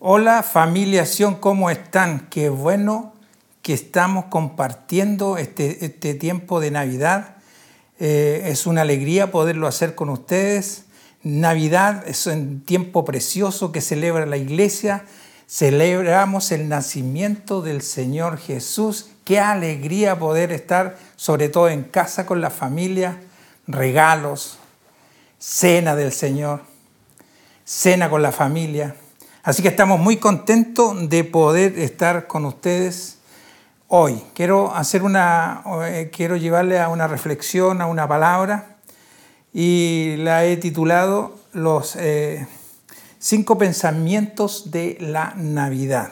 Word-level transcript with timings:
Hola 0.00 0.42
familia 0.42 1.06
Sion, 1.06 1.36
¿cómo 1.36 1.70
están? 1.70 2.26
Qué 2.28 2.48
bueno 2.48 3.14
que 3.62 3.72
estamos 3.72 4.26
compartiendo 4.26 5.38
este, 5.38 5.84
este 5.84 6.14
tiempo 6.14 6.58
de 6.60 6.72
Navidad. 6.72 7.36
Eh, 8.00 8.42
es 8.46 8.66
una 8.66 8.82
alegría 8.82 9.30
poderlo 9.30 9.68
hacer 9.68 9.94
con 9.94 10.10
ustedes. 10.10 10.86
Navidad 11.22 12.06
es 12.08 12.26
un 12.26 12.60
tiempo 12.62 13.04
precioso 13.04 13.70
que 13.70 13.80
celebra 13.80 14.26
la 14.26 14.36
iglesia. 14.36 15.04
Celebramos 15.46 16.50
el 16.50 16.68
nacimiento 16.68 17.62
del 17.62 17.80
Señor 17.80 18.38
Jesús. 18.38 19.10
Qué 19.24 19.38
alegría 19.38 20.18
poder 20.18 20.50
estar, 20.50 20.98
sobre 21.14 21.48
todo 21.48 21.68
en 21.68 21.84
casa 21.84 22.26
con 22.26 22.40
la 22.40 22.50
familia, 22.50 23.20
regalos, 23.68 24.58
cena 25.38 25.94
del 25.94 26.12
Señor, 26.12 26.62
cena 27.64 28.10
con 28.10 28.22
la 28.22 28.32
familia. 28.32 28.96
Así 29.44 29.60
que 29.60 29.68
estamos 29.68 30.00
muy 30.00 30.16
contentos 30.16 31.10
de 31.10 31.22
poder 31.22 31.78
estar 31.78 32.26
con 32.26 32.46
ustedes 32.46 33.18
hoy. 33.88 34.22
Quiero 34.32 34.74
hacer 34.74 35.02
una, 35.02 35.62
eh, 35.82 36.10
quiero 36.10 36.36
llevarle 36.36 36.80
a 36.80 36.88
una 36.88 37.08
reflexión, 37.08 37.82
a 37.82 37.86
una 37.86 38.08
palabra, 38.08 38.78
y 39.52 40.14
la 40.16 40.46
he 40.46 40.56
titulado 40.56 41.36
Los 41.52 41.94
eh, 41.96 42.48
cinco 43.18 43.58
pensamientos 43.58 44.70
de 44.70 44.96
la 44.98 45.34
Navidad. 45.36 46.08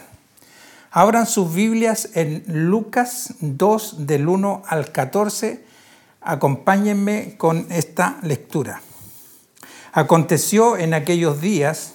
Abran 0.91 1.25
sus 1.25 1.55
Biblias 1.55 2.11
en 2.13 2.45
Lucas 2.47 3.33
2 3.41 4.07
del 4.07 4.29
1 4.29 4.63
al 4.67 4.93
14. 4.93 5.65
Acompáñenme 6.21 7.39
con 7.39 7.67
esta 7.73 8.19
lectura. 8.21 8.83
Aconteció 9.95 10.77
en 10.77 10.93
aquellos 10.93 11.41
días 11.41 11.95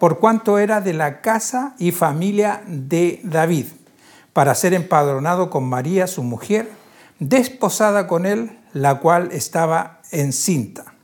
por 0.00 0.18
cuanto 0.18 0.58
era 0.58 0.80
de 0.80 0.94
la 0.94 1.20
casa 1.20 1.74
y 1.78 1.92
familia 1.92 2.62
de 2.66 3.20
David, 3.22 3.66
para 4.32 4.54
ser 4.54 4.72
empadronado 4.72 5.50
con 5.50 5.64
María, 5.64 6.06
su 6.06 6.22
mujer, 6.22 6.70
desposada 7.18 8.06
con 8.06 8.24
él, 8.24 8.58
la 8.72 8.98
cual 8.98 9.28
estaba 9.30 10.00
encinta. 10.10 10.94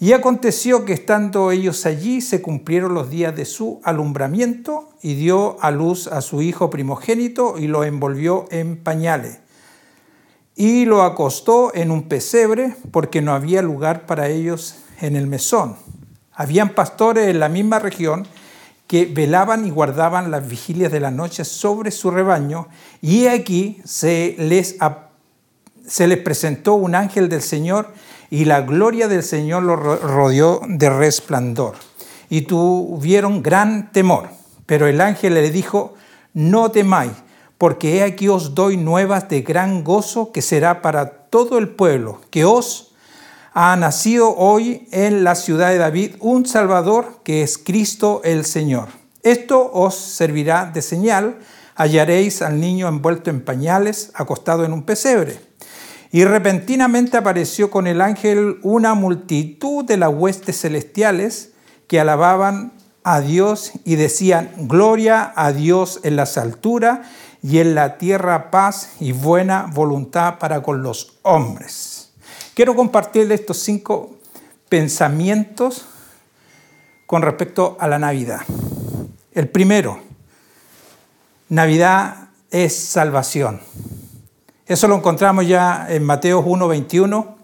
Y 0.00 0.14
aconteció 0.14 0.86
que 0.86 0.94
estando 0.94 1.50
ellos 1.50 1.84
allí 1.84 2.22
se 2.22 2.40
cumplieron 2.40 2.94
los 2.94 3.10
días 3.10 3.36
de 3.36 3.44
su 3.44 3.82
alumbramiento 3.84 4.88
y 5.02 5.14
dio 5.14 5.62
a 5.62 5.70
luz 5.70 6.06
a 6.06 6.22
su 6.22 6.40
hijo 6.40 6.70
primogénito 6.70 7.58
y 7.58 7.66
lo 7.66 7.84
envolvió 7.84 8.46
en 8.50 8.82
pañales. 8.82 9.40
Y 10.54 10.86
lo 10.86 11.02
acostó 11.02 11.74
en 11.74 11.90
un 11.90 12.08
pesebre 12.08 12.76
porque 12.92 13.20
no 13.20 13.34
había 13.34 13.60
lugar 13.60 14.06
para 14.06 14.28
ellos 14.30 14.76
en 15.02 15.16
el 15.16 15.26
mesón. 15.26 15.76
Habían 16.36 16.70
pastores 16.70 17.28
en 17.28 17.40
la 17.40 17.48
misma 17.48 17.78
región 17.78 18.26
que 18.86 19.06
velaban 19.06 19.66
y 19.66 19.70
guardaban 19.70 20.30
las 20.30 20.46
vigilias 20.46 20.92
de 20.92 21.00
la 21.00 21.10
noche 21.10 21.44
sobre 21.44 21.90
su 21.90 22.10
rebaño, 22.10 22.68
y 23.02 23.26
aquí 23.26 23.80
se 23.84 24.36
les, 24.38 24.76
se 25.86 26.06
les 26.06 26.18
presentó 26.18 26.74
un 26.74 26.94
ángel 26.94 27.28
del 27.28 27.42
Señor, 27.42 27.88
y 28.30 28.44
la 28.44 28.60
gloria 28.60 29.08
del 29.08 29.22
Señor 29.22 29.62
lo 29.62 29.76
rodeó 29.76 30.60
de 30.68 30.90
resplandor, 30.90 31.74
y 32.28 32.42
tuvieron 32.42 33.42
gran 33.42 33.90
temor. 33.90 34.28
Pero 34.66 34.86
el 34.86 35.00
ángel 35.00 35.34
le 35.34 35.50
dijo, 35.50 35.94
no 36.34 36.70
temáis, 36.70 37.12
porque 37.58 37.96
he 37.96 38.02
aquí 38.02 38.28
os 38.28 38.54
doy 38.54 38.76
nuevas 38.76 39.28
de 39.28 39.40
gran 39.42 39.82
gozo 39.82 40.32
que 40.32 40.42
será 40.42 40.82
para 40.82 41.08
todo 41.08 41.58
el 41.58 41.70
pueblo, 41.70 42.20
que 42.30 42.44
os 42.44 42.85
ha 43.58 43.74
nacido 43.74 44.36
hoy 44.36 44.86
en 44.90 45.24
la 45.24 45.34
ciudad 45.34 45.70
de 45.70 45.78
David 45.78 46.16
un 46.20 46.44
Salvador 46.44 47.20
que 47.24 47.42
es 47.42 47.56
Cristo 47.56 48.20
el 48.22 48.44
Señor. 48.44 48.88
Esto 49.22 49.70
os 49.72 49.94
servirá 49.94 50.66
de 50.66 50.82
señal, 50.82 51.38
hallaréis 51.74 52.42
al 52.42 52.60
niño 52.60 52.86
envuelto 52.86 53.30
en 53.30 53.42
pañales, 53.42 54.10
acostado 54.12 54.66
en 54.66 54.74
un 54.74 54.82
pesebre. 54.82 55.40
Y 56.12 56.26
repentinamente 56.26 57.16
apareció 57.16 57.70
con 57.70 57.86
el 57.86 58.02
ángel 58.02 58.58
una 58.62 58.92
multitud 58.92 59.86
de 59.86 59.96
las 59.96 60.12
huestes 60.12 60.60
celestiales 60.60 61.52
que 61.88 61.98
alababan 61.98 62.74
a 63.04 63.22
Dios 63.22 63.72
y 63.86 63.96
decían, 63.96 64.50
gloria 64.68 65.32
a 65.34 65.52
Dios 65.52 66.00
en 66.02 66.16
las 66.16 66.36
alturas 66.36 67.08
y 67.42 67.60
en 67.60 67.74
la 67.74 67.96
tierra 67.96 68.50
paz 68.50 68.90
y 69.00 69.12
buena 69.12 69.70
voluntad 69.72 70.38
para 70.38 70.62
con 70.62 70.82
los 70.82 71.16
hombres. 71.22 71.95
Quiero 72.56 72.74
compartirle 72.74 73.34
estos 73.34 73.58
cinco 73.58 74.16
pensamientos 74.70 75.84
con 77.04 77.20
respecto 77.20 77.76
a 77.78 77.86
la 77.86 77.98
Navidad. 77.98 78.40
El 79.34 79.46
primero, 79.50 80.00
Navidad 81.50 82.30
es 82.50 82.74
salvación. 82.74 83.60
Eso 84.64 84.88
lo 84.88 84.96
encontramos 84.96 85.46
ya 85.46 85.86
en 85.90 86.02
Mateo 86.02 86.42
1:21. 86.42 87.36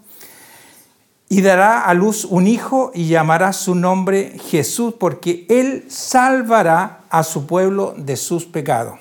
Y 1.28 1.42
dará 1.42 1.82
a 1.82 1.92
luz 1.92 2.24
un 2.24 2.46
hijo 2.46 2.90
y 2.94 3.08
llamará 3.08 3.52
su 3.52 3.74
nombre 3.74 4.38
Jesús, 4.48 4.94
porque 4.98 5.44
él 5.50 5.84
salvará 5.90 7.02
a 7.10 7.22
su 7.22 7.46
pueblo 7.46 7.92
de 7.98 8.16
sus 8.16 8.46
pecados. 8.46 8.98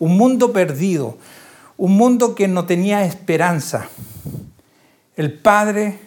Un 0.00 0.16
mundo 0.16 0.52
perdido, 0.52 1.16
un 1.76 1.96
mundo 1.96 2.34
que 2.34 2.48
no 2.48 2.66
tenía 2.66 3.04
esperanza, 3.04 3.88
el 5.16 5.32
Padre 5.32 5.98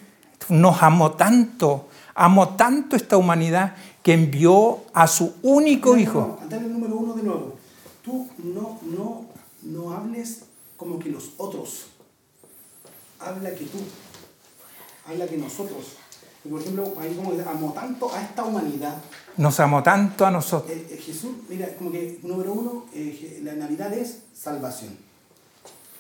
nos 0.49 0.81
amó 0.83 1.11
tanto, 1.11 1.87
amó 2.15 2.55
tanto 2.55 2.95
esta 2.95 3.17
humanidad 3.17 3.75
que 4.03 4.13
envió 4.13 4.83
a 4.93 5.07
su 5.07 5.35
único 5.41 5.97
hijo. 5.97 6.39
No, 6.49 6.57
el 6.57 6.73
número 6.73 6.95
uno 6.95 7.13
de 7.13 7.23
nuevo. 7.23 7.57
Tú 8.03 8.27
no, 8.37 8.79
no, 8.83 9.25
no 9.63 9.91
hables 9.91 10.43
como 10.77 10.99
que 10.99 11.09
los 11.09 11.31
otros. 11.37 11.87
Habla 13.19 13.51
que 13.51 13.65
tú. 13.65 13.79
Habla 15.05 15.27
que 15.27 15.37
nosotros. 15.37 15.97
Por 16.49 16.61
ejemplo, 16.61 16.93
ahí 16.99 17.13
como 17.15 17.33
amó 17.49 17.73
tanto 17.73 18.13
a 18.13 18.21
esta 18.21 18.45
humanidad. 18.45 19.01
Nos 19.35 19.59
amó 19.59 19.83
tanto 19.83 20.25
a 20.25 20.31
nosotros. 20.31 20.71
Eh, 20.71 20.87
eh, 20.91 20.97
Jesús, 20.97 21.31
mira, 21.49 21.67
como 21.77 21.91
que 21.91 22.19
número 22.23 22.53
uno, 22.53 22.85
eh, 22.93 23.41
la 23.43 23.53
Navidad 23.53 23.91
es 23.93 24.19
salvación. 24.33 24.97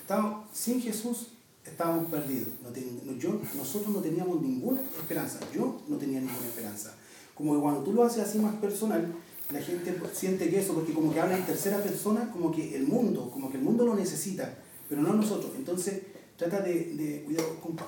Estamos, 0.01 0.45
sin 0.53 0.81
Jesús 0.81 1.27
estábamos 1.69 2.09
perdidos. 2.09 2.49
yo, 3.19 3.39
nosotros 3.55 3.93
no 3.93 3.99
teníamos 3.99 4.41
ninguna 4.41 4.81
esperanza. 4.81 5.39
Yo 5.53 5.81
no 5.87 5.97
tenía 5.97 6.19
ninguna 6.19 6.47
esperanza. 6.47 6.93
Como 7.35 7.55
que 7.55 7.61
cuando 7.61 7.81
tú 7.81 7.93
lo 7.93 8.03
haces 8.03 8.23
así 8.23 8.39
más 8.39 8.55
personal, 8.55 9.13
la 9.51 9.61
gente 9.61 9.95
siente 10.13 10.49
que 10.49 10.59
eso, 10.59 10.73
porque 10.73 10.93
como 10.93 11.13
que 11.13 11.21
habla 11.21 11.37
en 11.37 11.45
tercera 11.45 11.77
persona, 11.77 12.31
como 12.31 12.51
que 12.51 12.75
el 12.75 12.87
mundo, 12.87 13.29
como 13.31 13.49
que 13.49 13.57
el 13.57 13.63
mundo 13.63 13.85
lo 13.85 13.95
necesita, 13.95 14.57
pero 14.89 15.01
no 15.01 15.13
nosotros. 15.13 15.51
Entonces, 15.55 16.01
trata 16.37 16.61
de, 16.61 16.93
de 16.95 17.23
cuidado, 17.23 17.59
compa. 17.61 17.85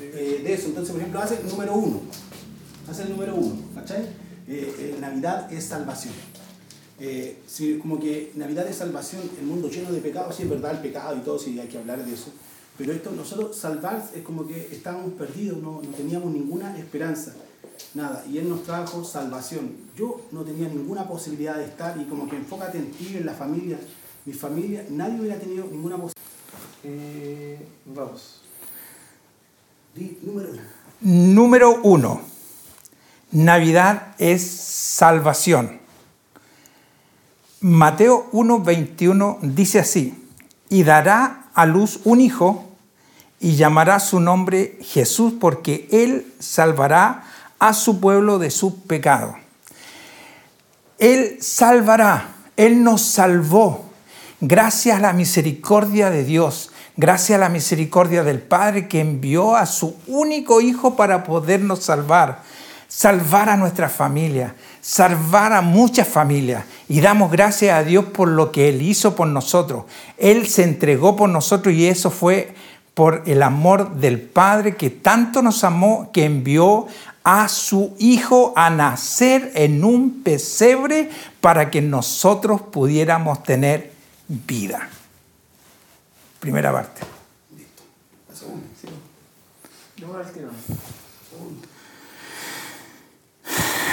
Eh, 0.00 0.40
de 0.42 0.52
eso, 0.52 0.68
entonces, 0.68 0.90
por 0.92 1.00
ejemplo, 1.00 1.20
hace 1.20 1.40
el 1.40 1.46
número 1.46 1.74
uno. 1.74 2.00
Hace 2.88 3.02
el 3.02 3.10
número 3.10 3.34
uno, 3.34 3.56
¿cachai? 3.74 4.02
Eh, 4.46 4.74
eh, 4.78 4.96
Navidad 5.00 5.52
es 5.52 5.64
salvación. 5.64 6.14
Eh, 7.00 7.42
como 7.82 7.98
que 7.98 8.32
Navidad 8.36 8.64
de 8.64 8.72
salvación, 8.72 9.22
el 9.38 9.46
mundo 9.46 9.68
lleno 9.68 9.90
de 9.90 10.00
pecados, 10.00 10.36
sí 10.36 10.44
es 10.44 10.50
verdad 10.50 10.72
el 10.72 10.78
pecado 10.78 11.16
y 11.16 11.20
todo, 11.20 11.38
sí 11.38 11.58
hay 11.58 11.66
que 11.66 11.78
hablar 11.78 12.04
de 12.04 12.14
eso, 12.14 12.32
pero 12.78 12.92
esto, 12.92 13.10
nosotros 13.10 13.56
salvar 13.56 14.04
es 14.14 14.22
como 14.22 14.46
que 14.46 14.68
estábamos 14.72 15.12
perdidos, 15.14 15.58
no, 15.58 15.82
no 15.82 15.90
teníamos 15.96 16.32
ninguna 16.32 16.76
esperanza, 16.78 17.34
nada, 17.94 18.24
y 18.30 18.38
Él 18.38 18.48
nos 18.48 18.62
trajo 18.62 19.04
salvación. 19.04 19.72
Yo 19.96 20.20
no 20.32 20.42
tenía 20.42 20.68
ninguna 20.68 21.06
posibilidad 21.06 21.56
de 21.56 21.64
estar 21.64 22.00
y 22.00 22.04
como 22.04 22.28
que 22.28 22.36
enfócate 22.36 22.78
en 22.78 22.90
ti, 22.92 23.16
en 23.16 23.26
la 23.26 23.34
familia, 23.34 23.78
mi 24.24 24.32
familia, 24.32 24.84
nadie 24.90 25.20
hubiera 25.20 25.38
tenido 25.38 25.66
ninguna 25.66 25.96
posibilidad. 25.96 26.14
Eh, 26.84 27.58
vamos. 27.86 28.42
número 30.22 30.50
uno. 30.50 30.62
Número 31.00 31.80
uno. 31.82 32.20
Navidad 33.30 34.14
es 34.18 34.42
salvación. 34.42 35.83
Mateo 37.64 38.28
1:21 38.32 39.38
dice 39.40 39.78
así, 39.78 40.22
y 40.68 40.82
dará 40.82 41.46
a 41.54 41.64
luz 41.64 42.00
un 42.04 42.20
hijo 42.20 42.62
y 43.40 43.56
llamará 43.56 44.00
su 44.00 44.20
nombre 44.20 44.76
Jesús 44.82 45.32
porque 45.40 45.88
él 45.90 46.30
salvará 46.38 47.24
a 47.58 47.72
su 47.72 48.00
pueblo 48.00 48.38
de 48.38 48.50
su 48.50 48.82
pecado. 48.82 49.34
Él 50.98 51.38
salvará. 51.40 52.34
Él 52.58 52.84
nos 52.84 53.00
salvó. 53.00 53.86
Gracias 54.42 54.98
a 54.98 55.00
la 55.00 55.14
misericordia 55.14 56.10
de 56.10 56.22
Dios, 56.22 56.70
gracias 56.98 57.36
a 57.36 57.40
la 57.40 57.48
misericordia 57.48 58.24
del 58.24 58.42
Padre 58.42 58.88
que 58.88 59.00
envió 59.00 59.56
a 59.56 59.64
su 59.64 59.96
único 60.06 60.60
Hijo 60.60 60.96
para 60.96 61.24
podernos 61.24 61.82
salvar, 61.84 62.42
salvar 62.88 63.48
a 63.48 63.56
nuestra 63.56 63.88
familia, 63.88 64.54
salvar 64.80 65.52
a 65.52 65.60
muchas 65.60 66.08
familias. 66.08 66.64
Y 66.88 67.00
damos 67.00 67.30
gracias 67.30 67.76
a 67.76 67.82
Dios 67.82 68.06
por 68.06 68.28
lo 68.28 68.52
que 68.52 68.68
Él 68.68 68.82
hizo 68.82 69.14
por 69.14 69.28
nosotros. 69.28 69.84
Él 70.18 70.46
se 70.46 70.62
entregó 70.62 71.16
por 71.16 71.28
nosotros 71.28 71.74
y 71.74 71.86
eso 71.86 72.10
fue 72.10 72.54
por 72.94 73.22
el 73.26 73.42
amor 73.42 73.96
del 73.96 74.20
Padre 74.20 74.76
que 74.76 74.90
tanto 74.90 75.42
nos 75.42 75.64
amó 75.64 76.10
que 76.12 76.24
envió 76.24 76.86
a 77.24 77.48
su 77.48 77.96
Hijo 77.98 78.52
a 78.54 78.70
nacer 78.70 79.50
en 79.54 79.82
un 79.82 80.22
pesebre 80.22 81.10
para 81.40 81.70
que 81.70 81.80
nosotros 81.80 82.60
pudiéramos 82.60 83.42
tener 83.42 83.92
vida. 84.28 84.88
Primera 86.38 86.70
parte. 86.70 87.00
Listo. 87.56 87.82
La 88.28 88.36
segunda. 88.36 88.66
Sí. 88.80 88.88
Yo 89.96 90.16
al 90.16 90.30
tiro. 90.30 90.50
Segunda. 91.30 91.68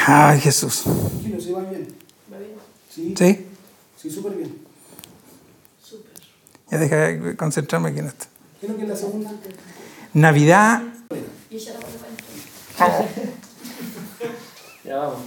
Ay, 0.08 0.40
Jesús. 0.40 0.84
Gino, 1.22 1.40
¿se 1.40 1.52
va 1.52 1.62
bien? 1.62 1.88
¿Va 2.32 2.38
bien? 2.38 2.52
Sí. 2.90 3.14
¿Sí? 3.18 3.46
Sí, 3.98 4.10
súper 4.10 4.34
bien. 4.34 4.58
Súper. 5.84 6.12
Ya 6.72 6.78
deja 6.78 6.96
de 6.96 7.36
concentrarme 7.36 7.90
aquí 7.90 8.00
en 8.00 8.08
esto. 8.08 8.26
¿qué 8.60 8.68
es 8.68 8.88
la 8.88 8.96
segunda? 8.96 9.32
Navidad 10.14 10.84
Y 11.50 11.56
ella 11.56 11.74
la. 12.80 12.88
Ya 14.84 14.98
vamos. 14.98 15.20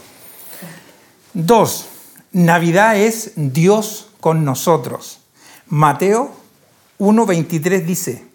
Dos, 1.32 1.86
Navidad 2.32 2.96
es 2.96 3.32
Dios 3.36 4.08
con 4.20 4.44
nosotros. 4.44 5.20
Mateo 5.68 6.34
1.23 6.98 7.84
dice, 7.84 8.26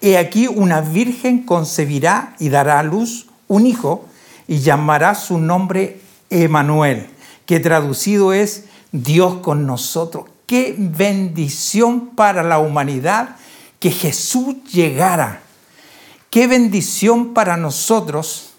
He 0.00 0.18
aquí 0.18 0.46
una 0.46 0.80
virgen 0.82 1.44
concebirá 1.44 2.36
y 2.38 2.50
dará 2.50 2.78
a 2.78 2.82
luz 2.82 3.26
un 3.48 3.66
hijo 3.66 4.07
y 4.48 4.58
llamará 4.60 5.14
su 5.14 5.38
nombre 5.38 6.00
Emanuel, 6.30 7.06
que 7.46 7.60
traducido 7.60 8.32
es 8.32 8.64
Dios 8.90 9.36
con 9.36 9.66
nosotros. 9.66 10.24
Qué 10.46 10.74
bendición 10.76 12.16
para 12.16 12.42
la 12.42 12.58
humanidad 12.58 13.36
que 13.78 13.90
Jesús 13.90 14.56
llegara. 14.72 15.42
Qué 16.30 16.46
bendición 16.46 17.34
para 17.34 17.56
nosotros 17.56 18.50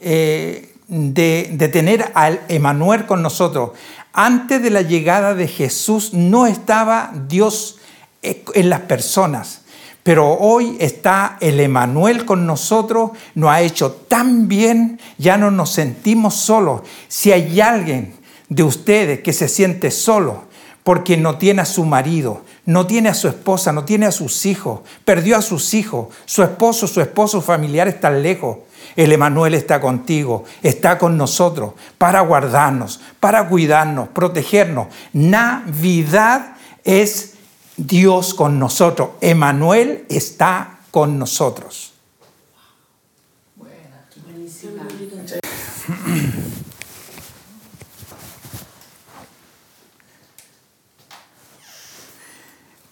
eh, 0.00 0.74
de, 0.88 1.70
tener 1.72 2.10
al 2.14 2.40
Emanuel 2.48 3.06
con 3.06 3.22
nosotros. 3.22 3.70
Antes 4.12 4.62
de 4.62 4.70
la 4.70 4.82
llegada 4.82 5.34
de 5.34 5.46
Jesús 5.46 6.12
no 6.12 6.46
estaba 6.46 7.12
Dios 7.28 7.78
eh, 8.22 8.44
en 8.54 8.70
las 8.70 8.80
personas, 8.80 9.62
pero 10.08 10.38
hoy 10.38 10.78
está 10.80 11.36
el 11.38 11.60
Emanuel 11.60 12.24
con 12.24 12.46
nosotros, 12.46 13.10
nos 13.34 13.50
ha 13.50 13.60
hecho 13.60 13.92
tan 13.92 14.48
bien, 14.48 14.98
ya 15.18 15.36
no 15.36 15.50
nos 15.50 15.72
sentimos 15.72 16.34
solos. 16.34 16.80
Si 17.08 17.30
hay 17.30 17.60
alguien 17.60 18.14
de 18.48 18.62
ustedes 18.62 19.20
que 19.20 19.34
se 19.34 19.48
siente 19.48 19.90
solo 19.90 20.44
porque 20.82 21.18
no 21.18 21.36
tiene 21.36 21.60
a 21.60 21.66
su 21.66 21.84
marido, 21.84 22.40
no 22.64 22.86
tiene 22.86 23.10
a 23.10 23.14
su 23.14 23.28
esposa, 23.28 23.70
no 23.70 23.84
tiene 23.84 24.06
a 24.06 24.10
sus 24.10 24.46
hijos, 24.46 24.80
perdió 25.04 25.36
a 25.36 25.42
sus 25.42 25.74
hijos, 25.74 26.06
su 26.24 26.42
esposo, 26.42 26.86
su 26.86 27.02
esposo 27.02 27.42
familiar 27.42 27.86
están 27.86 28.22
lejos. 28.22 28.60
El 28.96 29.12
Emanuel 29.12 29.52
está 29.52 29.78
contigo, 29.78 30.44
está 30.62 30.96
con 30.96 31.18
nosotros 31.18 31.74
para 31.98 32.22
guardarnos, 32.22 33.02
para 33.20 33.46
cuidarnos, 33.46 34.08
protegernos. 34.08 34.86
Navidad 35.12 36.54
es 36.82 37.34
Dios 37.78 38.34
con 38.34 38.58
nosotros. 38.58 39.10
Emanuel 39.20 40.04
está 40.08 40.80
con 40.90 41.18
nosotros. 41.18 41.94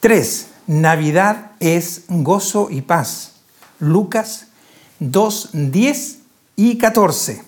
Tres, 0.00 0.47
Navidad 0.69 1.50
es 1.59 2.05
gozo 2.09 2.69
y 2.71 2.81
paz. 2.83 3.33
Lucas 3.81 4.47
2, 5.00 5.50
10 5.53 6.19
y 6.55 6.79
14. 6.79 7.43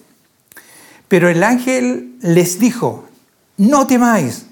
Pero 1.07 1.29
el 1.29 1.45
ángel 1.45 2.17
les 2.21 2.59
dijo, 2.59 3.07
no 3.57 3.87
temáis, 3.87 4.48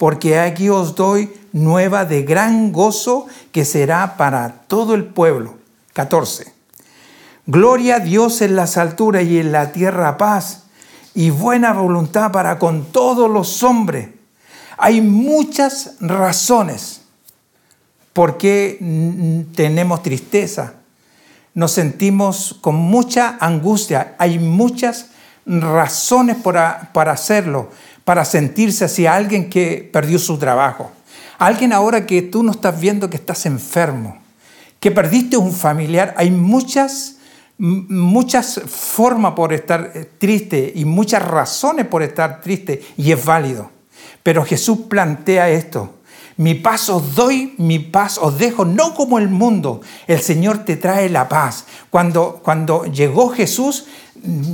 porque 0.00 0.40
aquí 0.40 0.70
os 0.70 0.94
doy 0.94 1.30
nueva 1.52 2.06
de 2.06 2.22
gran 2.22 2.72
gozo 2.72 3.26
que 3.52 3.66
será 3.66 4.16
para 4.16 4.62
todo 4.66 4.94
el 4.94 5.04
pueblo. 5.04 5.56
14. 5.92 6.50
Gloria 7.44 7.96
a 7.96 8.00
Dios 8.00 8.40
en 8.40 8.56
las 8.56 8.78
alturas 8.78 9.24
y 9.24 9.38
en 9.38 9.52
la 9.52 9.72
tierra 9.72 10.16
paz 10.16 10.62
y 11.14 11.28
buena 11.28 11.74
voluntad 11.74 12.32
para 12.32 12.58
con 12.58 12.86
todos 12.86 13.30
los 13.30 13.62
hombres. 13.62 14.08
Hay 14.78 15.02
muchas 15.02 15.96
razones 16.00 17.02
por 18.14 18.38
qué 18.38 19.44
tenemos 19.54 20.02
tristeza, 20.02 20.76
nos 21.52 21.72
sentimos 21.72 22.56
con 22.62 22.74
mucha 22.74 23.36
angustia. 23.38 24.14
Hay 24.16 24.38
muchas 24.38 25.10
razones 25.44 26.36
para, 26.36 26.90
para 26.94 27.12
hacerlo, 27.12 27.68
para 28.10 28.24
sentirse 28.24 28.84
así. 28.84 29.06
Alguien 29.06 29.48
que 29.48 29.88
perdió 29.92 30.18
su 30.18 30.36
trabajo, 30.36 30.90
alguien 31.38 31.72
ahora 31.72 32.06
que 32.06 32.22
tú 32.22 32.42
no 32.42 32.50
estás 32.50 32.80
viendo 32.80 33.08
que 33.08 33.18
estás 33.18 33.46
enfermo, 33.46 34.18
que 34.80 34.90
perdiste 34.90 35.36
un 35.36 35.52
familiar. 35.52 36.12
Hay 36.16 36.32
muchas, 36.32 37.18
muchas 37.56 38.62
formas 38.66 39.34
por 39.34 39.52
estar 39.52 39.92
eh, 39.94 40.10
triste 40.18 40.72
y 40.74 40.84
muchas 40.84 41.22
razones 41.22 41.86
por 41.86 42.02
estar 42.02 42.40
triste 42.40 42.82
y 42.96 43.12
es 43.12 43.24
válido. 43.24 43.70
Pero 44.24 44.44
Jesús 44.44 44.80
plantea 44.88 45.48
esto. 45.48 45.94
Mi 46.36 46.56
paz 46.56 46.88
os 46.88 47.14
doy, 47.14 47.54
mi 47.58 47.78
paz 47.78 48.18
os 48.18 48.38
dejo, 48.38 48.64
no 48.64 48.92
como 48.92 49.20
el 49.20 49.28
mundo. 49.28 49.82
El 50.08 50.20
Señor 50.20 50.64
te 50.64 50.74
trae 50.74 51.08
la 51.10 51.28
paz. 51.28 51.64
Cuando, 51.90 52.40
cuando 52.42 52.86
llegó 52.86 53.28
Jesús, 53.28 53.86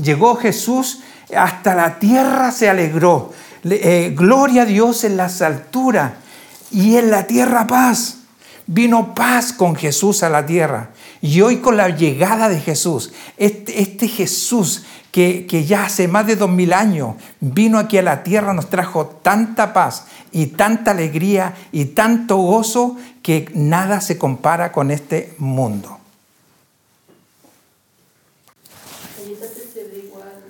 llegó 0.02 0.37
Jesús, 0.37 1.00
hasta 1.35 1.75
la 1.75 1.99
tierra 1.99 2.52
se 2.52 2.69
alegró. 2.69 3.32
Eh, 3.68 4.12
gloria 4.16 4.62
a 4.62 4.66
Dios 4.66 5.04
en 5.04 5.16
las 5.16 5.42
alturas 5.42 6.12
y 6.70 6.96
en 6.96 7.11
la 7.11 7.26
tierra 7.26 7.66
paz. 7.66 8.18
Vino 8.66 9.14
paz 9.14 9.52
con 9.52 9.76
Jesús 9.76 10.23
a 10.23 10.28
la 10.28 10.44
tierra. 10.44 10.90
Y 11.20 11.40
hoy 11.40 11.58
con 11.58 11.76
la 11.76 11.88
llegada 11.88 12.49
de 12.49 12.61
Jesús, 12.61 13.12
este, 13.37 13.80
este 13.80 14.08
Jesús 14.08 14.85
que, 15.11 15.46
que 15.46 15.64
ya 15.64 15.85
hace 15.85 16.08
más 16.08 16.26
de 16.26 16.37
dos 16.37 16.50
mil 16.50 16.73
años 16.73 17.14
vino 17.40 17.78
aquí 17.78 17.96
a 17.99 18.02
la 18.02 18.23
tierra, 18.23 18.52
nos 18.52 18.68
trajo 18.68 19.06
tanta 19.06 19.73
paz 19.73 20.06
y 20.32 20.49
tanta 20.49 20.90
alegría 20.90 21.54
y 21.73 21.87
tanto 21.87 22.37
gozo 22.37 22.96
que 23.23 23.50
nada 23.54 24.00
se 24.00 24.18
compara 24.18 24.70
con 24.70 24.90
este 24.90 25.35
mundo. 25.38 25.99
Ahorita 29.18 29.46
te 29.46 29.61
se 29.73 29.85
ve 29.88 30.04
igual. 30.06 30.44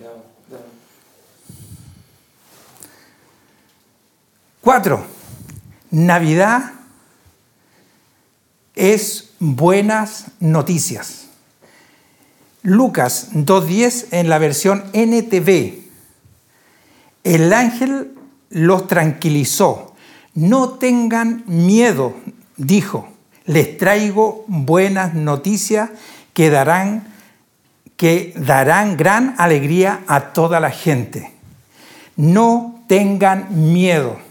Ya 0.00 0.08
vamos. 0.08 0.24
Ya 0.50 0.56
vamos. 0.56 0.70
Cuatro, 4.62 5.06
Navidad 5.90 6.72
es 8.74 9.30
buenas 9.38 10.26
noticias. 10.38 11.28
Lucas 12.60 13.30
2.10 13.32 14.08
en 14.10 14.28
la 14.28 14.36
versión 14.36 14.84
NTV. 14.92 15.78
El 17.24 17.54
ángel 17.54 18.12
los 18.50 18.86
tranquilizó. 18.86 19.94
No 20.34 20.72
tengan 20.72 21.42
miedo, 21.46 22.14
dijo. 22.58 23.08
Les 23.46 23.78
traigo 23.78 24.44
buenas 24.46 25.14
noticias 25.14 25.88
que 26.34 26.50
darán, 26.50 27.14
que 27.96 28.34
darán 28.36 28.98
gran 28.98 29.34
alegría 29.38 30.02
a 30.06 30.34
toda 30.34 30.60
la 30.60 30.70
gente. 30.70 31.32
No 32.16 32.84
tengan 32.88 33.72
miedo. 33.72 34.28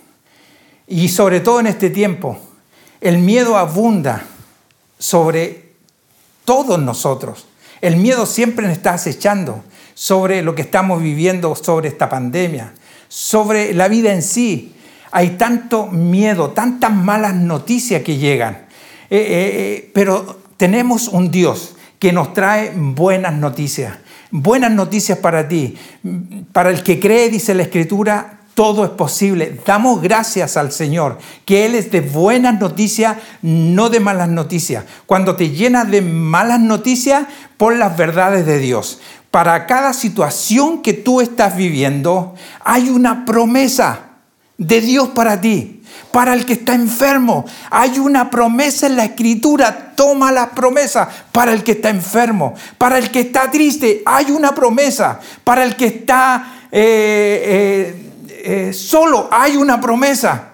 Y 0.90 1.10
sobre 1.10 1.40
todo 1.40 1.60
en 1.60 1.68
este 1.68 1.92
tiempo, 1.92 2.40
el 3.00 3.20
miedo 3.20 3.58
abunda 3.58 4.26
sobre 4.98 5.74
todos 6.46 6.80
nosotros. 6.80 7.46
El 7.80 7.98
miedo 7.98 8.26
siempre 8.26 8.66
nos 8.66 8.76
está 8.76 8.96
acechando 8.96 9.64
sobre 9.94 10.42
lo 10.42 10.56
que 10.56 10.64
estamos 10.64 11.02
viviendo, 11.02 11.56
sobre 11.56 11.90
esta 11.90 12.10
pandemia, 12.10 12.74
sobre 13.08 13.74
la 13.76 13.88
vida 13.88 14.12
en 14.14 14.24
sí. 14.24 14.74
Hay 15.12 15.38
tanto 15.38 15.86
miedo, 15.86 16.52
tantas 16.52 16.92
malas 16.92 17.36
noticias 17.36 18.02
que 18.02 18.18
llegan. 18.18 18.66
Eh, 19.12 19.18
eh, 19.18 19.52
eh, 19.54 19.92
pero 19.94 20.40
tenemos 20.58 21.08
un 21.08 21.30
Dios 21.30 21.76
que 22.00 22.12
nos 22.12 22.34
trae 22.34 22.74
buenas 22.76 23.36
noticias. 23.36 23.96
Buenas 24.32 24.72
noticias 24.72 25.20
para 25.20 25.48
ti. 25.48 25.78
Para 26.52 26.72
el 26.72 26.82
que 26.82 27.00
cree, 27.00 27.30
dice 27.30 27.54
la 27.54 27.64
Escritura, 27.64 28.39
todo 28.60 28.84
es 28.84 28.90
posible. 28.90 29.58
Damos 29.66 30.02
gracias 30.02 30.58
al 30.58 30.74
Señor, 30.74 31.18
que 31.46 31.66
Él 31.66 31.76
es 31.76 31.92
de 31.92 32.02
buenas 32.02 32.60
noticias, 32.60 33.16
no 33.42 33.90
de 33.90 34.02
malas 34.02 34.28
noticias. 34.28 34.84
Cuando 35.06 35.38
te 35.38 35.52
llenas 35.52 35.90
de 35.90 36.02
malas 36.02 36.60
noticias, 36.60 37.26
pon 37.56 37.80
las 37.80 37.96
verdades 37.96 38.46
de 38.46 38.60
Dios. 38.60 39.00
Para 39.32 39.66
cada 39.66 39.94
situación 39.94 40.82
que 40.82 40.92
tú 40.92 41.22
estás 41.22 41.56
viviendo, 41.56 42.36
hay 42.60 42.90
una 42.90 43.24
promesa 43.24 44.00
de 44.58 44.82
Dios 44.82 45.08
para 45.08 45.40
ti. 45.40 45.82
Para 46.12 46.34
el 46.34 46.46
que 46.46 46.52
está 46.52 46.76
enfermo, 46.76 47.46
hay 47.70 47.98
una 47.98 48.30
promesa 48.30 48.88
en 48.88 48.98
la 48.98 49.06
escritura. 49.06 49.94
Toma 49.96 50.34
la 50.34 50.52
promesa 50.52 51.08
para 51.32 51.54
el 51.54 51.64
que 51.64 51.72
está 51.72 51.92
enfermo. 51.92 52.56
Para 52.78 52.98
el 52.98 53.10
que 53.10 53.22
está 53.22 53.50
triste, 53.50 54.04
hay 54.06 54.32
una 54.32 54.54
promesa. 54.54 55.22
Para 55.46 55.64
el 55.64 55.78
que 55.78 55.86
está 55.86 56.68
eh, 56.74 57.96
eh, 58.04 58.09
eh, 58.52 58.74
solo, 58.74 59.30
hay 59.32 59.58
una 59.58 59.80
promesa. 59.80 60.54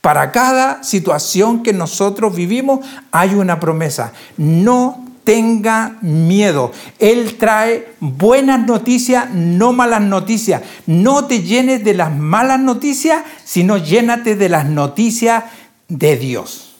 Para 0.00 0.32
cada 0.32 0.82
situación 0.82 1.62
que 1.62 1.74
nosotros 1.74 2.34
vivimos, 2.34 2.80
hay 3.10 3.34
una 3.34 3.60
promesa. 3.60 4.14
No 4.38 5.04
tenga 5.22 5.98
miedo. 6.00 6.72
Él 6.98 7.36
trae 7.36 7.92
buenas 8.00 8.64
noticias, 8.66 9.28
no 9.34 9.74
malas 9.74 10.00
noticias. 10.00 10.62
No 10.86 11.26
te 11.26 11.42
llenes 11.42 11.84
de 11.84 11.92
las 11.92 12.16
malas 12.16 12.58
noticias, 12.58 13.22
sino 13.44 13.76
llénate 13.76 14.34
de 14.34 14.48
las 14.48 14.64
noticias 14.64 15.44
de 15.88 16.16
Dios. 16.16 16.74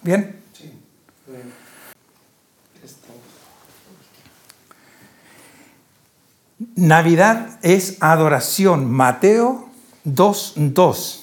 ¿Bien? 0.00 0.40
Sí. 0.56 0.72
Bueno. 1.26 1.50
Estamos. 2.82 3.18
Navidad 6.76 7.58
es 7.62 7.96
adoración. 8.00 8.90
Mateo 8.90 9.68
2.2. 10.06 11.20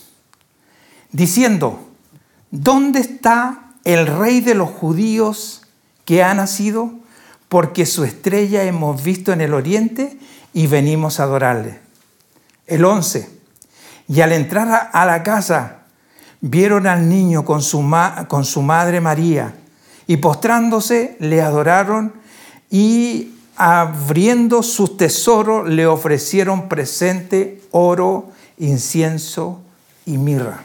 Diciendo, 1.11 1.79
¿dónde 2.51 2.99
está 2.99 3.73
el 3.83 4.07
rey 4.07 4.41
de 4.41 4.55
los 4.55 4.69
judíos 4.69 5.63
que 6.05 6.23
ha 6.23 6.33
nacido? 6.33 6.93
Porque 7.49 7.85
su 7.85 8.03
estrella 8.03 8.63
hemos 8.63 9.03
visto 9.03 9.33
en 9.33 9.41
el 9.41 9.53
oriente 9.53 10.17
y 10.53 10.67
venimos 10.67 11.19
a 11.19 11.23
adorarle. 11.23 11.79
El 12.65 12.85
11. 12.85 13.29
Y 14.07 14.21
al 14.21 14.31
entrar 14.31 14.89
a 14.93 15.05
la 15.05 15.23
casa, 15.23 15.81
vieron 16.41 16.87
al 16.87 17.07
niño 17.07 17.45
con 17.45 17.61
su, 17.61 17.85
con 18.27 18.45
su 18.45 18.61
madre 18.61 18.99
María 18.99 19.53
y 20.07 20.17
postrándose 20.17 21.15
le 21.19 21.41
adoraron 21.41 22.13
y 22.69 23.35
abriendo 23.55 24.63
sus 24.63 24.97
tesoros 24.97 25.69
le 25.69 25.85
ofrecieron 25.85 26.69
presente 26.69 27.61
oro, 27.71 28.31
incienso 28.57 29.61
y 30.05 30.17
mirra. 30.17 30.63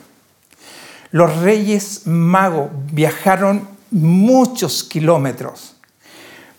Los 1.10 1.36
reyes 1.38 2.06
magos 2.06 2.70
viajaron 2.92 3.68
muchos 3.90 4.84
kilómetros 4.84 5.76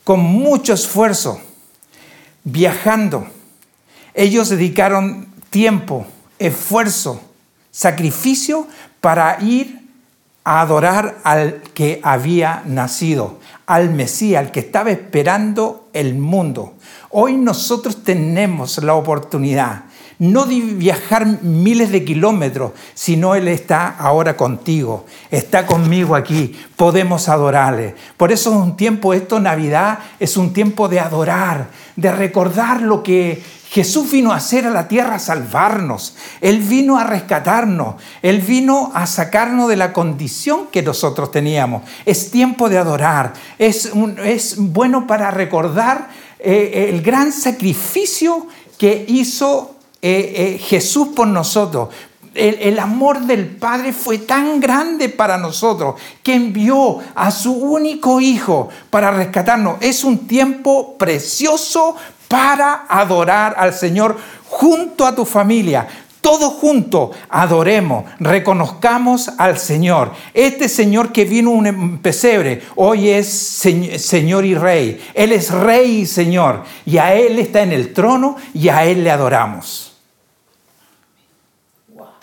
con 0.04 0.22
mucho 0.22 0.74
esfuerzo 0.74 1.42
viajando. 2.46 3.28
Ellos 4.14 4.50
dedicaron 4.50 5.28
tiempo, 5.50 6.08
esfuerzo, 6.40 7.22
sacrificio 7.72 8.68
para 9.02 9.38
ir 9.42 9.82
a 10.46 10.62
adorar 10.62 11.18
al 11.26 11.62
que 11.74 12.00
había 12.04 12.64
nacido, 12.66 13.40
al 13.68 13.92
Mesías, 13.92 14.44
al 14.44 14.52
que 14.52 14.62
estaba 14.62 14.90
esperando 14.90 15.90
el 15.94 16.16
mundo. 16.16 16.74
Hoy 17.12 17.38
nosotros 17.38 18.04
tenemos 18.04 18.82
la 18.84 18.96
oportunidad 18.96 19.84
no 20.20 20.46
de 20.46 20.60
viajar 20.60 21.44
miles 21.44 21.92
de 21.92 22.04
kilómetros, 22.04 22.72
sino 22.96 23.36
Él 23.36 23.48
está 23.48 23.88
ahora 23.88 24.36
contigo, 24.36 25.06
está 25.30 25.66
conmigo 25.68 26.16
aquí, 26.16 26.56
podemos 26.76 27.30
adorarle. 27.30 27.94
Por 28.18 28.32
eso 28.32 28.50
es 28.50 28.56
un 28.56 28.76
tiempo, 28.76 29.14
esto 29.14 29.40
Navidad 29.40 30.00
es 30.20 30.36
un 30.38 30.54
tiempo 30.54 30.88
de 30.88 31.00
adorar, 31.00 31.68
de 31.96 32.12
recordar 32.12 32.82
lo 32.82 33.04
que 33.04 33.44
Jesús 33.70 34.10
vino 34.10 34.32
a 34.32 34.38
hacer 34.38 34.66
a 34.66 34.70
la 34.70 34.88
tierra, 34.88 35.16
a 35.16 35.20
salvarnos. 35.20 36.16
Él 36.40 36.60
vino 36.60 36.98
a 36.98 37.04
rescatarnos. 37.04 37.96
Él 38.22 38.40
vino 38.40 38.92
a 38.94 39.06
sacarnos 39.06 39.68
de 39.68 39.76
la 39.76 39.92
condición 39.92 40.68
que 40.72 40.82
nosotros 40.82 41.32
teníamos. 41.32 41.84
Es 42.06 42.32
tiempo 42.32 42.70
de 42.70 42.78
adorar. 42.78 43.34
Es, 43.58 43.92
bueno 44.58 45.06
para 45.06 45.32
recordar 45.32 46.10
eh, 46.40 46.88
el 46.90 47.02
gran 47.02 47.34
sacrificio 47.34 48.48
que 48.78 49.06
hizo 49.08 49.76
eh, 50.02 50.34
eh, 50.36 50.58
Jesús 50.60 51.10
por 51.10 51.28
nosotros. 51.28 51.90
El, 52.34 52.56
el 52.62 52.80
amor 52.80 53.22
del 53.22 53.48
Padre 53.48 53.92
fue 53.92 54.20
tan 54.20 54.60
grande 54.60 55.10
para 55.10 55.38
nosotros 55.38 55.96
que 56.22 56.36
envió 56.36 57.00
a 57.16 57.32
su 57.32 57.52
único 57.52 58.22
Hijo 58.22 58.70
para 58.92 59.12
rescatarnos. 59.12 59.78
Es 59.82 60.04
un 60.04 60.28
tiempo 60.28 60.98
precioso 60.98 61.96
para 62.28 62.86
adorar 62.90 63.56
al 63.58 63.74
Señor 63.74 64.18
junto 64.50 65.06
a 65.06 65.16
tu 65.16 65.26
familia. 65.26 65.88
Todos 66.20 66.54
juntos 66.56 67.16
adoremos, 67.30 68.04
reconozcamos 68.20 69.30
al 69.38 69.58
Señor. 69.58 70.12
Este 70.34 70.68
Señor 70.68 71.14
que 71.14 71.24
vino 71.24 71.52
un 71.52 72.00
pesebre, 72.00 72.64
hoy 72.76 73.10
es 73.10 73.64
señ- 73.64 73.98
Señor 73.98 74.44
y 74.44 74.54
Rey. 74.56 75.02
Él 75.14 75.32
es 75.32 75.52
Rey 75.52 76.00
y 76.02 76.06
Señor. 76.06 76.64
Y 76.86 76.98
a 76.98 77.14
Él 77.14 77.40
está 77.40 77.62
en 77.62 77.72
el 77.72 77.94
trono 77.94 78.36
y 78.54 78.68
a 78.68 78.84
Él 78.84 79.04
le 79.06 79.12
adoramos. 79.12 79.94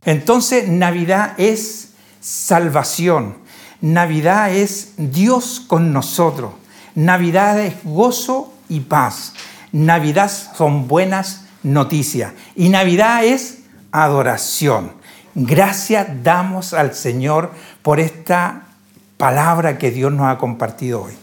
Entonces 0.05 0.69
Navidad 0.69 1.33
es 1.39 1.93
salvación. 2.21 3.39
Navidad 3.81 4.55
es 4.55 4.93
Dios 4.99 5.63
con 5.67 5.93
nosotros. 5.93 6.53
Navidad 6.95 7.59
es 7.61 7.75
gozo 7.85 8.53
y 8.69 8.81
paz. 8.81 9.33
Navidad 9.75 10.31
son 10.31 10.87
buenas 10.87 11.47
noticias. 11.65 12.33
Y 12.55 12.69
Navidad 12.69 13.25
es 13.25 13.59
adoración. 13.91 14.93
Gracias 15.35 16.07
damos 16.23 16.75
al 16.75 16.95
Señor 16.95 17.51
por 17.83 17.99
esta 17.99 18.69
palabra 19.17 19.77
que 19.77 19.91
Dios 19.91 20.13
nos 20.13 20.29
ha 20.29 20.39
compartido 20.39 21.03
hoy. 21.03 21.15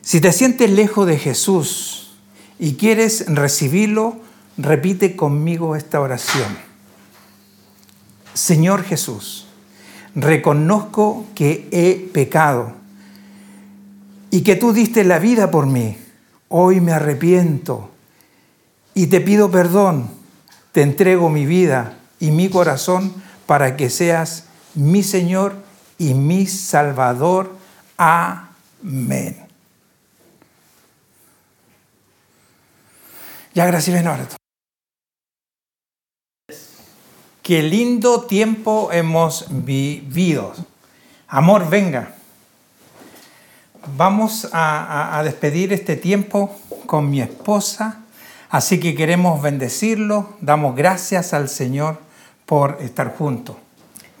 Si 0.00 0.18
te 0.18 0.32
sientes 0.32 0.70
lejos 0.70 1.06
de 1.06 1.18
Jesús 1.18 2.16
y 2.58 2.76
quieres 2.76 3.26
recibirlo, 3.28 4.16
repite 4.56 5.14
conmigo 5.14 5.76
esta 5.76 6.00
oración. 6.00 6.56
Señor 8.32 8.82
Jesús, 8.82 9.46
reconozco 10.14 11.26
que 11.34 11.68
he 11.70 12.08
pecado 12.14 12.72
y 14.30 14.40
que 14.40 14.56
tú 14.56 14.72
diste 14.72 15.04
la 15.04 15.18
vida 15.18 15.50
por 15.50 15.66
mí. 15.66 15.98
Hoy 16.48 16.80
me 16.80 16.92
arrepiento 16.92 17.90
y 18.94 19.06
te 19.08 19.20
pido 19.20 19.50
perdón. 19.50 20.10
Te 20.72 20.82
entrego 20.82 21.28
mi 21.28 21.46
vida 21.46 21.98
y 22.20 22.30
mi 22.30 22.48
corazón 22.50 23.14
para 23.46 23.76
que 23.76 23.90
seas 23.90 24.44
mi 24.74 25.02
Señor 25.02 25.56
y 25.98 26.14
mi 26.14 26.46
Salvador. 26.46 27.54
Amén. 27.96 29.36
Ya, 33.54 33.66
gracias, 33.66 34.06
ahora. 34.06 34.28
Qué 37.42 37.62
lindo 37.62 38.22
tiempo 38.22 38.90
hemos 38.92 39.46
vivido. 39.48 40.54
Amor, 41.28 41.68
venga. 41.68 42.17
Vamos 43.96 44.48
a, 44.52 45.20
despedir 45.24 45.72
este 45.72 45.96
tiempo 45.96 46.50
con 46.86 47.10
mi 47.10 47.20
esposa, 47.20 48.02
así 48.50 48.80
que 48.80 48.94
queremos 48.94 49.42
bendecirlo. 49.42 50.30
Damos 50.40 50.76
gracias 50.76 51.32
al 51.32 51.48
Señor 51.48 51.98
por 52.46 52.78
estar 52.80 53.16
juntos. 53.16 53.56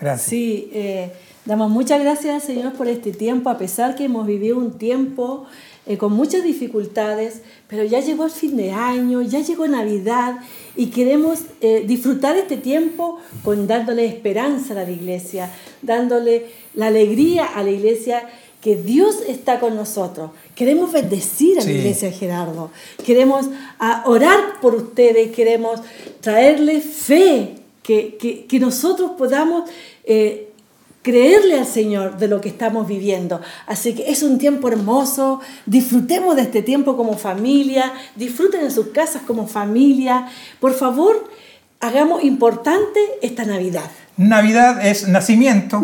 Gracias. 0.00 0.28
Sí, 0.28 0.70
eh, 0.72 1.12
damos 1.44 1.70
muchas 1.70 2.00
gracias 2.00 2.34
al 2.34 2.42
Señor 2.42 2.72
por 2.74 2.88
este 2.88 3.12
tiempo, 3.12 3.50
a 3.50 3.58
pesar 3.58 3.94
que 3.96 4.04
hemos 4.04 4.26
vivido 4.26 4.58
un 4.58 4.78
tiempo 4.78 5.46
eh, 5.86 5.96
con 5.96 6.12
muchas 6.12 6.44
dificultades, 6.44 7.40
pero 7.66 7.82
ya 7.82 8.00
llegó 8.00 8.26
el 8.26 8.30
fin 8.30 8.56
de 8.56 8.72
año, 8.72 9.22
ya 9.22 9.40
llegó 9.40 9.66
Navidad 9.66 10.36
y 10.76 10.86
queremos 10.86 11.40
eh, 11.62 11.84
disfrutar 11.86 12.36
este 12.36 12.58
tiempo 12.58 13.18
con 13.42 13.66
dándole 13.66 14.04
esperanza 14.04 14.74
a 14.74 14.84
la 14.84 14.90
iglesia, 14.90 15.50
dándole 15.80 16.46
la 16.74 16.88
alegría 16.88 17.46
a 17.46 17.62
la 17.62 17.70
iglesia 17.70 18.28
que 18.60 18.76
Dios 18.76 19.16
está 19.28 19.60
con 19.60 19.76
nosotros. 19.76 20.30
Queremos 20.54 20.92
bendecir 20.92 21.58
a 21.58 21.62
Sí. 21.62 21.68
la 21.72 21.78
iglesia 21.78 22.10
Gerardo. 22.12 22.70
Queremos 23.04 23.46
ah, 23.78 24.02
orar 24.06 24.60
por 24.60 24.74
ustedes, 24.74 25.30
queremos 25.32 25.80
traerle 26.20 26.80
fe, 26.80 27.54
que, 27.82 28.16
que- 28.20 28.44
que 28.46 28.58
nosotros 28.60 29.12
podamos 29.16 29.70
eh, 30.04 30.50
creerle 31.02 31.58
al 31.58 31.66
Señor 31.66 32.18
de 32.18 32.28
lo 32.28 32.40
que 32.40 32.48
estamos 32.48 32.86
viviendo. 32.88 33.40
Así 33.66 33.94
que 33.94 34.10
es 34.10 34.22
un 34.22 34.38
tiempo 34.38 34.68
hermoso, 34.68 35.40
disfrutemos 35.64 36.34
de 36.36 36.42
este 36.42 36.60
tiempo 36.62 36.96
como 36.96 37.16
familia, 37.16 37.92
disfruten 38.16 38.60
en 38.62 38.70
sus 38.70 38.88
casas 38.88 39.22
como 39.26 39.46
familia. 39.46 40.28
Por 40.60 40.74
favor, 40.74 41.30
hagamos 41.80 42.24
importante 42.24 42.98
esta 43.22 43.44
Navidad. 43.44 43.88
Navidad 44.16 44.84
es 44.84 45.06
nacimiento 45.08 45.80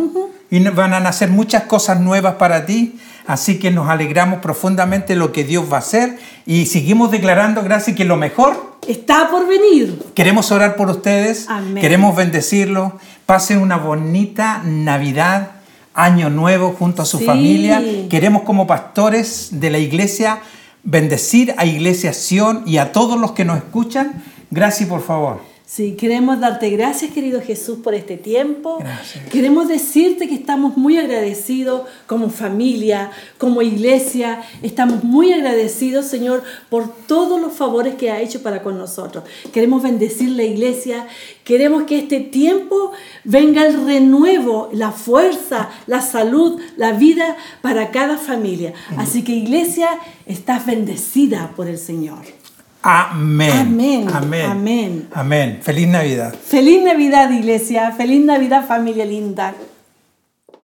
y 0.51 0.61
van 0.61 0.95
a 0.95 1.01
nacer 1.01 1.31
muchas 1.31 1.65
cosas 1.65 2.01
nuevas 2.01 2.35
para 2.35 2.67
ti. 2.67 2.99
Así 3.27 3.59
que 3.59 3.71
nos 3.71 3.89
alegramos 3.89 4.41
profundamente 4.41 5.15
de 5.15 5.19
lo 5.19 5.33
que 5.33 5.45
Dios 5.45 5.65
va 5.73 5.77
a 5.77 5.81
hacer 5.81 6.19
y 6.45 6.67
seguimos 6.67 7.11
declarando, 7.11 7.63
gracias, 7.63 7.97
que 7.97 8.05
lo 8.05 8.17
mejor 8.17 8.75
Está 8.87 9.31
por 9.31 9.49
venir. 9.49 9.99
Queremos 10.15 10.53
orar 10.53 10.77
por 10.77 10.91
ustedes, 10.91 11.47
Amén. 11.49 11.81
queremos 11.81 12.15
bendecirlos. 12.15 12.93
Pasen 13.25 13.59
una 13.59 13.79
bonita 13.79 14.61
Navidad, 14.63 15.53
Año 15.95 16.29
Nuevo 16.29 16.75
junto 16.79 17.01
a 17.01 17.07
su 17.07 17.17
Sí. 17.19 17.25
familia. 17.25 17.83
Queremos 18.11 18.43
como 18.43 18.67
pastores 18.67 19.49
de 19.53 19.71
la 19.71 19.79
iglesia 19.79 20.41
bendecir 20.83 21.55
a 21.57 21.65
Iglesia 21.65 22.13
Sion 22.13 22.63
y 22.67 22.77
a 22.77 22.93
todos 22.93 23.19
los 23.19 23.33
que 23.33 23.47
nos 23.47 23.57
escuchan. 23.57 24.23
Gracias, 24.51 24.87
por 24.87 25.03
favor. 25.03 25.41
Sí, 25.75 25.97
queremos 25.99 26.39
darte 26.39 26.71
gracias, 26.71 27.11
querido 27.11 27.41
Jesús, 27.43 27.81
por 27.83 27.95
este 27.95 28.17
tiempo. 28.17 28.77
Gracias. 28.79 29.29
Queremos 29.29 29.67
decirte 29.67 30.29
que 30.29 30.37
estamos 30.37 30.77
muy 30.77 30.99
agradecidos 30.99 31.83
como 32.07 32.31
familia, 32.31 33.11
como 33.39 33.61
iglesia. 33.61 34.45
Estamos 34.63 35.03
muy 35.03 35.33
agradecidos, 35.33 36.07
Señor, 36.07 36.45
por 36.71 36.89
todos 37.09 37.41
los 37.41 37.55
favores 37.55 37.97
que 37.97 38.13
ha 38.13 38.21
hecho 38.21 38.41
para 38.41 38.63
con 38.63 38.79
nosotros. 38.79 39.25
Queremos 39.53 39.83
bendecir 39.83 40.29
la 40.29 40.45
iglesia. 40.45 41.09
Queremos 41.43 41.83
que 41.83 41.99
este 41.99 42.21
tiempo 42.21 42.93
venga 43.25 43.67
el 43.67 43.85
renuevo, 43.85 44.71
la 44.73 44.93
fuerza, 44.93 45.71
la 45.89 46.03
salud, 46.03 46.61
la 46.77 46.93
vida 46.93 47.37
para 47.63 47.91
cada 47.91 48.17
familia. 48.17 48.75
Así 48.97 49.25
que 49.25 49.33
iglesia, 49.33 49.89
estás 50.27 50.67
bendecida 50.67 51.53
por 51.57 51.67
el 51.67 51.79
Señor. 51.79 52.44
Amén. 52.87 53.51
Amén. 53.51 54.09
Amén. 54.13 54.47
Amén. 54.47 55.09
Amén. 55.15 55.59
Feliz 55.63 55.89
Navidad. 55.89 56.35
Feliz 56.35 56.83
Navidad, 56.83 57.31
iglesia. 57.31 57.93
Feliz 57.93 58.23
Navidad, 58.23 58.67
familia 58.67 59.07
linda. 59.07 59.55